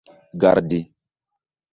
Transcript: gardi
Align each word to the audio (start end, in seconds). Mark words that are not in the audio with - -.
gardi 0.41 0.79